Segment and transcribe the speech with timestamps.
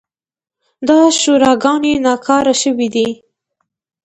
[0.87, 3.07] دا شوراګانې ناکاره شوې دي.